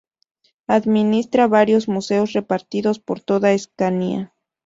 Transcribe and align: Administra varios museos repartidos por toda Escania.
Administra 0.65 1.47
varios 1.47 1.87
museos 1.87 2.33
repartidos 2.33 2.97
por 2.97 3.19
toda 3.19 3.51
Escania. 3.51 4.33